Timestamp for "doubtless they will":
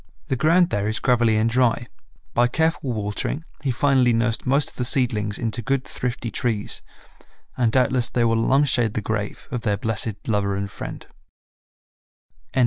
7.71-8.35